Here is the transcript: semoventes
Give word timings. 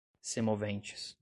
semoventes 0.21 1.15